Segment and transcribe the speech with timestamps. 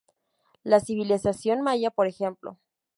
[0.63, 2.57] La civilización Maya, por ejemplo.